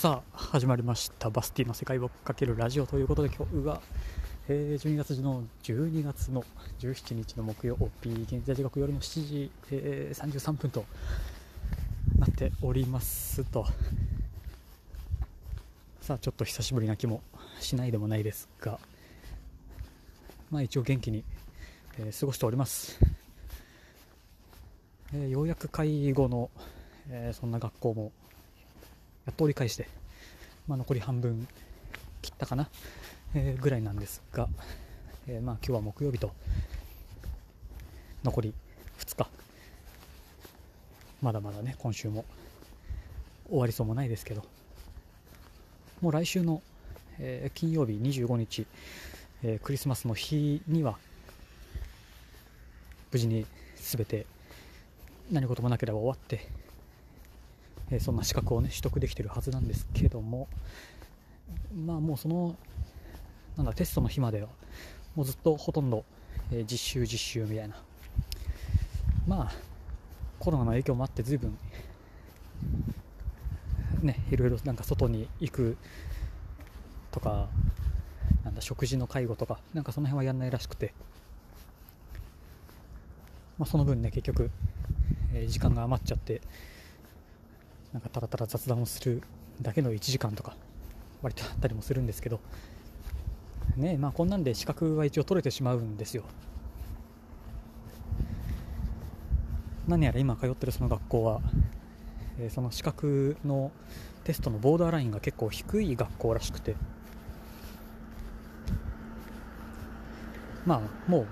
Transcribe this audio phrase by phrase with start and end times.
[0.00, 1.28] さあ始まりました。
[1.28, 3.82] バスティの世界をかけるラジオということで今日は、
[4.48, 6.42] えー、12月の12月の
[6.78, 10.86] 17日の木曜日現在時刻夜の7時、えー、33分と
[12.18, 13.66] なっておりますと。
[16.00, 17.20] さあちょっと久しぶりな気も
[17.60, 18.80] しないでもないですが
[20.50, 21.24] まあ一応元気に、
[21.98, 22.98] えー、過ごしております、
[25.12, 26.48] えようやく介護の、
[27.10, 28.12] えそんな学校も
[29.30, 29.88] っと折り返して、
[30.66, 31.46] まあ、残り半分
[32.22, 32.68] 切ったかな、
[33.34, 34.48] えー、ぐらいなんですが、
[35.26, 36.32] えー、まあ今日は木曜日と
[38.22, 38.54] 残り
[38.98, 39.28] 2日。
[41.22, 42.24] まだまだね今週も
[43.48, 44.44] 終わりそうもないですけど。
[46.00, 46.62] もう来週の、
[47.18, 48.66] えー、金曜日25日、
[49.42, 50.98] えー、クリスマスの日には
[53.12, 53.44] 無事に
[53.76, 54.24] 全て
[55.30, 56.48] 何事もなければ終わって
[57.90, 60.48] えそんな資格をね取得できてるはずなんですけども
[61.74, 62.56] まあもうその
[63.56, 64.48] なんだテストの日までは
[65.14, 66.04] もうずっとほとんど、
[66.52, 67.74] え実習実習みたいな。
[69.26, 69.52] まあ
[70.38, 71.58] コロナの影響もあって随分
[74.02, 75.76] ねいろいろなんか外に行く
[77.10, 77.48] とか
[78.44, 80.94] なんだ食事の介護とかなんかその辺はやんないらしくて。
[83.58, 84.50] まあ、その分ね結局、
[85.34, 86.40] えー、時間が余っちゃって
[87.92, 89.22] なんかただただ雑談をする
[89.60, 90.56] だけの1時間とか
[91.22, 92.40] 割とあったりもするんですけど
[93.76, 96.24] ねまあこんなんで資格は一応取れてしまうんですよ。
[99.88, 101.40] 何やら今通ってるその学校は、
[102.38, 103.72] え、その資格の
[104.22, 106.76] テストのボーダーラインが結構低い学校らしくて。
[110.64, 111.26] まあもう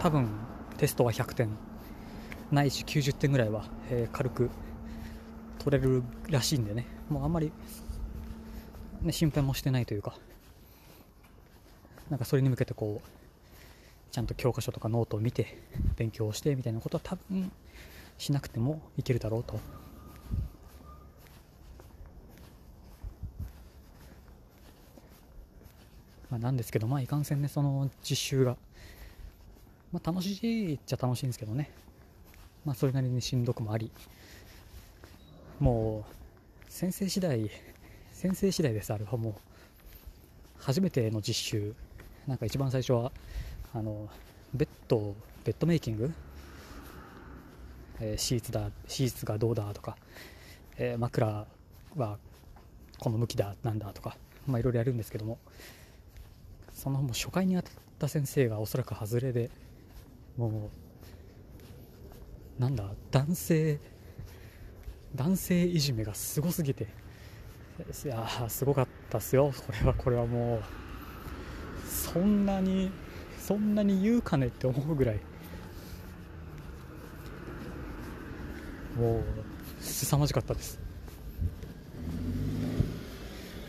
[0.00, 0.30] 多分
[0.78, 1.69] テストは100点。
[2.50, 4.50] ないし90点ぐらいは、えー、軽く
[5.58, 6.86] 取れるらしいんでね。
[7.08, 7.52] もうあんまり、
[9.02, 10.14] ね、心配もしてないというか。
[12.08, 13.08] なんかそれに向けてこう
[14.10, 15.62] ちゃんと教科書とかノートを見て
[15.96, 17.52] 勉強をしてみたいなことは多分
[18.18, 19.60] しなくてもいけるだろうと。
[26.30, 28.56] まあ、なんですけど、まあ、いかんせんね、その実習が、
[29.92, 31.72] まあ、楽しいっちゃ楽しいんですけどね、
[32.64, 33.90] まあ、それなりにしんどくもあり
[35.58, 37.50] もう先生次第
[38.20, 39.16] 先生次第ですあれは。
[39.16, 39.34] もう
[40.58, 41.74] 初めての実習。
[42.26, 43.12] なんか一番最初は
[43.72, 44.08] あの
[44.52, 46.12] ベッドベッドメイキング、
[47.98, 49.96] えー、シーツだシーツがどうだとか、
[50.76, 51.46] えー、枕
[51.96, 52.18] は
[52.98, 54.16] この向きだなんだとか
[54.46, 55.38] まあいろいろやるんですけども
[56.74, 59.50] そのもう初回に当たった先生がおそらく外れで
[60.36, 60.89] もう
[62.60, 63.80] なんだ男性
[65.16, 66.86] 男性いじめがすごすぎて。
[68.04, 69.50] いやすごかったっすよ。
[69.66, 70.62] これはこれはもう
[71.88, 72.92] そんなに
[73.38, 75.20] そんなに言うかねって思うぐらい。
[78.98, 79.22] もう
[79.82, 80.78] 凄まじかったです、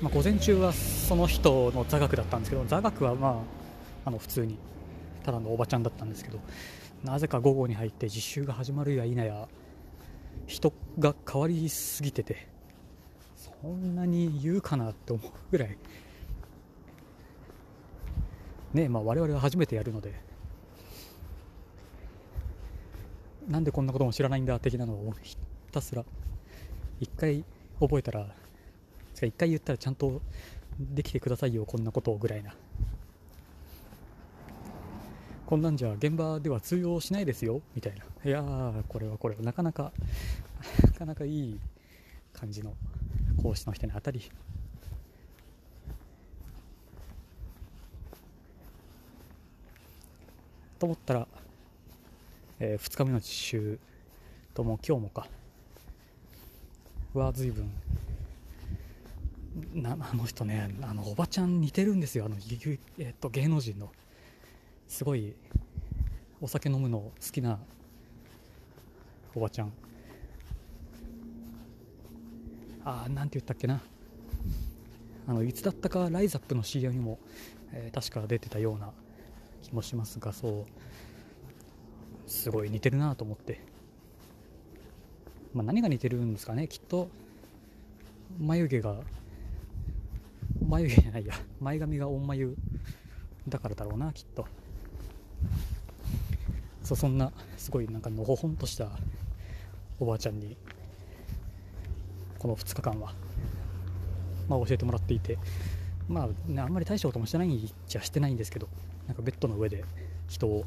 [0.00, 3.42] まあ、午前中はその人の座学だったんですけど座学はま
[4.04, 4.56] ああの普通に
[5.24, 6.38] ただのおばちゃんだったんですけど。
[7.04, 9.48] なぜか午後に入って実習が始まるや否や
[10.46, 12.48] 人が変わりすぎてて
[13.36, 15.76] そんなに言うかなって思うぐらい。
[18.74, 20.26] ねまあ我々は初めてやるので。
[23.48, 25.36] なんでこんなことも知らないんだ的なのをひ
[25.70, 26.04] たすら
[26.98, 27.44] 一回
[27.78, 28.26] 覚えたら
[29.14, 30.20] 一回言ったらちゃんと
[30.80, 32.54] できてくださいよこんなことぐらいな。
[35.46, 38.02] こんなんじゃ現場では通用しないですよみたいな。
[38.28, 39.92] いやーこれはこれはなかなか
[40.82, 41.60] なかなかいい
[42.32, 42.74] 感じの
[43.40, 44.28] 講師の人に当たり。
[50.80, 51.28] と思ったら、
[52.58, 53.78] えー、2日目の実習
[54.52, 55.28] とも今日もか。
[57.14, 57.70] は随分
[59.74, 63.92] なあの人ねあのおばちゃん似てるんですよあの、えー、っと芸能人の。
[64.88, 65.34] すごい
[66.40, 67.58] お酒飲むの好きな
[69.34, 69.72] おばちゃん。
[72.84, 73.80] ああなんて言ったっけな。
[75.28, 77.18] あのいつだったかライザップの CM にも、
[77.72, 78.92] えー、確か出てたような
[79.62, 80.66] 気もしますがそ
[82.28, 83.60] うすごい似てるなと思って、
[85.52, 86.68] まあ、何が似てるんですかね。
[86.68, 87.08] きっと
[88.38, 88.96] 眉毛が
[90.68, 91.34] 眉毛じゃないや。
[91.60, 92.56] 前髪が大眉
[93.48, 94.46] だからだろうなきっと。
[96.86, 98.88] そうそんなすごいなんかのほほんとした
[99.98, 100.56] おばあちゃんに
[102.38, 103.12] この2日間は、
[104.48, 105.36] まあ、教えてもらっていて
[106.08, 108.68] まあ、ね、あんまり大したこともしてないっちゃしてないんですけど
[109.08, 109.84] なんかベッドの上で
[110.28, 110.64] 人を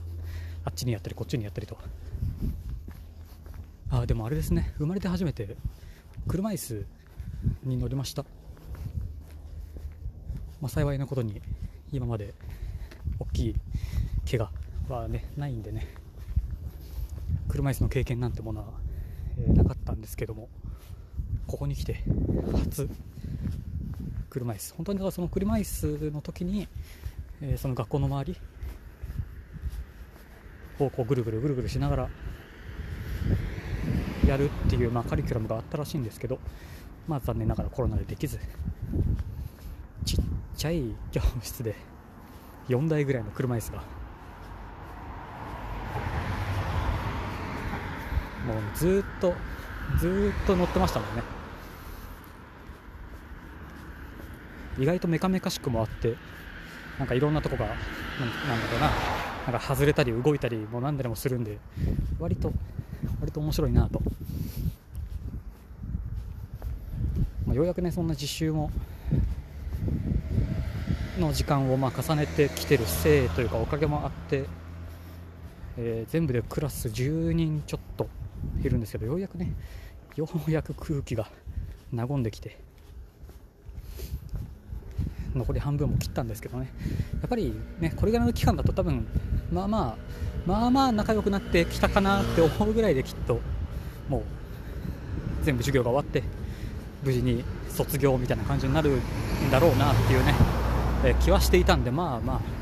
[0.65, 1.77] あっちにやったりこっちにやったりと。
[3.89, 5.55] あでもあれですね生まれて初めて
[6.27, 6.85] 車椅子
[7.63, 8.23] に乗りました、
[10.59, 11.41] まあ、幸いなことに
[11.93, 12.33] 今まで
[13.19, 13.55] 大きい
[14.29, 14.51] 怪我
[14.93, 15.98] はねないんでね。
[17.59, 18.67] 車椅子の経験なんてものは、
[19.37, 20.47] えー、なかったんですけども
[21.45, 22.03] ここに来て
[22.63, 22.89] 初
[24.29, 24.73] 車椅子。
[24.75, 26.69] 本当にだからその車椅子の時に、
[27.41, 28.37] えー、その学校の周り
[30.79, 32.09] をこうぐるぐるぐるぐるしながら
[34.25, 36.39] やるっていう、まあ、カリキュラムがあったらしいんですけど、
[37.09, 38.39] まあ、残念ながらコロナでできず
[40.05, 40.19] ちっ
[40.55, 41.75] ちゃい教室で
[42.69, 43.98] 4台ぐらいの車椅子が
[48.45, 49.33] もうずっと
[49.99, 51.23] ずっと乗ってましたもんね。
[54.77, 56.15] 意外とメカメカしくもあって
[56.97, 57.77] なんかいろんなとこがなんだ
[58.71, 59.19] ろうな。
[59.51, 61.57] なんか外れたり動いたりも何でもするんで
[62.19, 62.53] 割と
[63.19, 63.99] 割と面白いなと、
[67.47, 68.69] まあ、ようやくねそんな実習も
[71.17, 74.45] の時間をまあ重ねてきてるせいというかおかげもあって、
[75.77, 78.07] えー、全部でクラス10人ちょっと。
[78.67, 79.53] いるんですけどようやくね
[80.15, 81.27] ようやく空気が
[81.95, 82.57] 和んできて
[85.35, 86.71] 残り半分も切ったんですけどね。
[87.21, 89.05] やっぱりねこれぐらいの期間だと多分
[89.51, 89.95] まあまあ
[90.45, 93.39] まあまあ仲良くなってきたかなって思うぐらいできっと
[94.07, 94.23] もう
[95.43, 96.23] 全部授業が終わって
[97.03, 100.33] 無事に卒業みたいな感じになるんだろうなっていうね、
[101.05, 102.58] え気はしていたんでまあまあ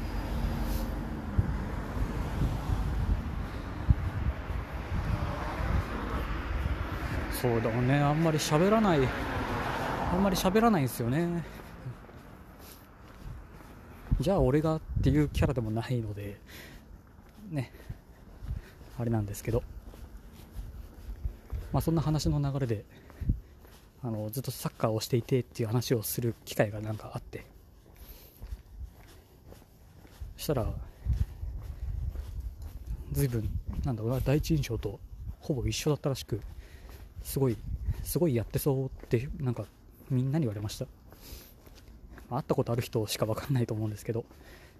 [7.41, 7.99] そうだもんね。
[7.99, 8.99] あんまり喋らない。
[10.11, 11.43] あんまり喋らないんですよね。
[14.19, 16.39] じゃあ俺がっていうキャラでもないので
[17.51, 17.71] ね。
[18.97, 19.61] あれなんですけど。
[21.71, 22.85] まあそんな話の流れで
[24.01, 27.45] あのずっとサッカーをしていてっていう話をする機会がなんかあって。
[30.37, 30.67] そしたら
[33.11, 33.47] 随分
[33.83, 34.99] なんだろうな第一印象と
[35.39, 36.41] ほぼ一緒だったらしく。
[37.27, 37.57] すごい
[38.03, 39.65] すごいやってそうってなんか
[40.09, 40.85] みんなに言われました。
[42.29, 44.23] 会ったことある人しか分かんないと思うんですけど。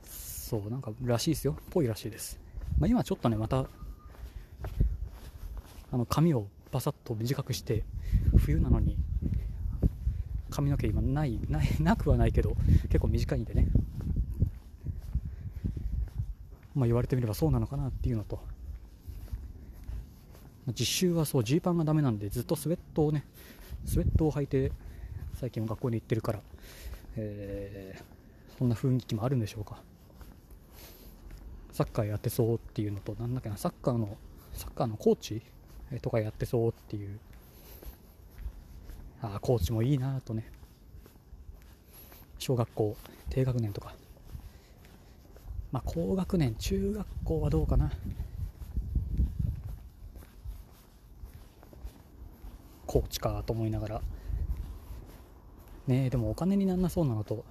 [0.02, 1.58] そうなんからしいですよ。
[1.72, 2.40] ぽいらしいです、
[2.80, 3.66] まあ、今ちょっとねまた
[5.92, 7.84] あの髪をバサッと短くして
[8.38, 8.96] 冬なのに
[10.50, 13.68] 髪の毛今ないないなくはないけど結構短いんでね。
[16.76, 18.40] まあ言われてみればそうなのかなっていうのと。
[20.74, 23.26] 実習はそうジーパンがダメなんでずっとスウェットをね
[23.86, 24.72] スウェットを履いて
[25.36, 26.40] 最近も学校に行ってるから
[27.18, 29.82] えー、そんな雰囲気もあるんでしょうか。
[31.72, 34.18] サッカーやってそうっていうのとなんだっけなサッカーの
[34.54, 35.42] サッカーのコーチ
[36.02, 37.20] とかやってそうっていう
[39.22, 40.50] ああコーチもいいなとね。
[42.40, 42.96] 小学校
[43.30, 43.96] 低学年とか。
[45.72, 47.92] まあ高学年中学校はどうかな。
[52.98, 54.02] コーチかと思いながら。
[55.86, 57.46] ねでもお金にならなそうなのと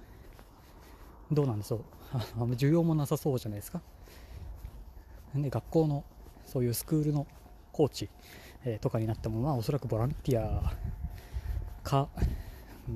[1.31, 1.81] どうなんでしょう。
[2.41, 3.81] あんま需要もなさそうじゃないですか。
[5.33, 6.03] で学校の
[6.45, 7.25] そういうスクールの
[7.71, 8.09] コーチ、
[8.65, 10.73] えー、とかになってもまあおそらくボランティア
[11.81, 12.09] か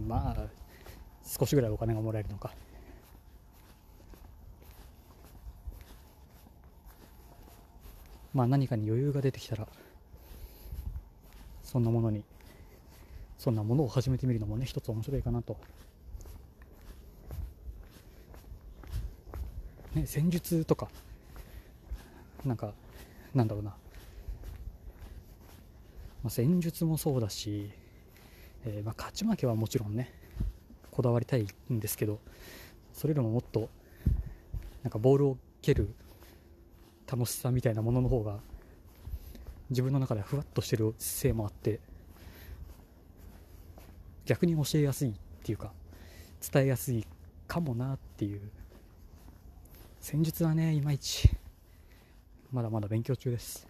[0.08, 0.48] まあ
[1.24, 2.54] 少しぐらいお金がもらえるのか。
[8.34, 9.68] まあ何かに余裕が出てきたら
[11.64, 12.26] そんなものに
[13.42, 15.58] そんなものを始めてみるのもね一つ面白いかなと、
[19.96, 20.88] ね、戦術とか。
[22.46, 22.74] なんか
[23.34, 23.78] なんだろうな、ま
[26.28, 27.72] あ、戦術もそうだし、
[28.66, 30.12] えー、まあ勝ち負けはもちろんね
[30.90, 32.20] こだわりたいんですけど
[32.94, 33.70] それよりももっと
[34.84, 35.94] なんかボールを蹴る
[37.12, 38.40] 楽しさみたいなものの方が
[39.70, 41.80] 自分の中ではふわっとしてる姿勢もあって
[44.26, 45.14] 逆に教えやすいっ
[45.44, 45.72] ていうか
[46.52, 47.06] 伝えやすい
[47.48, 48.42] かもなっていう。
[50.00, 51.30] 戦術はねいまいち
[52.52, 53.68] まだまだ勉強中です。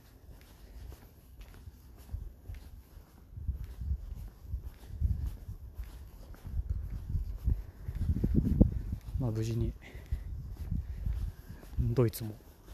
[9.19, 9.73] まあ無事に
[11.79, 12.31] ドイツも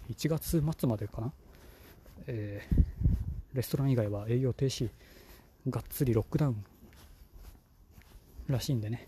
[0.09, 1.33] 1月末までかな、
[2.27, 4.89] えー、レストラン以外は営業停止。
[5.69, 6.63] がっつりロックダウン
[8.49, 9.07] らしいんでね。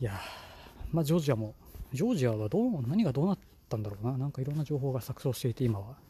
[0.00, 0.12] いや
[0.92, 1.54] まあジョージアも
[1.92, 3.38] ジョージアはどう何がどうなっ
[3.68, 4.16] たんだろうな。
[4.16, 6.06] なんかいろんな情報が錯綜していて今は。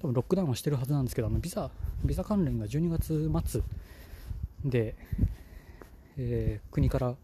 [0.00, 1.70] 多分ロックダウンはしてるはずなんですけどあのビザ
[2.04, 3.62] ビザ関連が12月末
[4.62, 4.94] で、
[6.18, 7.14] えー、国から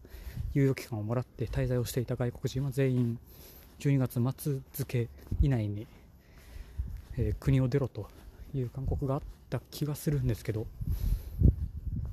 [0.55, 3.19] 猶予期間をもらって滞在をしていた外国人は全員
[3.79, 5.07] 12月末付
[5.41, 5.85] 以内に、
[7.17, 8.07] えー、国を出ろと
[8.55, 10.65] いう勧告があった気がするんですけど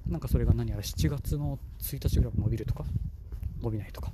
[0.08, 2.84] なんかそれが何やら7月の1日ぐらい伸びるとか
[3.62, 4.10] 伸びないとか。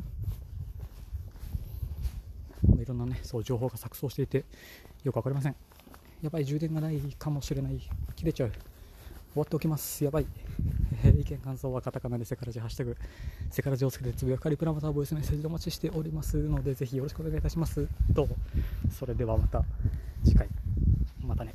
[2.81, 4.45] いろんなねそう情報が錯綜していて
[5.05, 5.57] よく分かりません。
[6.23, 7.79] やばい充電がないかもしれない。
[8.17, 8.51] 切れちゃう。
[8.51, 10.05] 終わっておきます。
[10.05, 10.27] やばい、
[11.05, 12.97] えー、意見感想はカタカナでセカラジハッシュタグ
[13.51, 16.37] セカラジをつけてつぶやかりプラまたボイスメッセージお待ちしております。
[16.37, 17.87] のでぜひよろしくお願いいたします。
[18.15, 18.29] と
[18.91, 19.65] それではまた
[20.25, 20.49] 次回。
[21.21, 21.55] またね。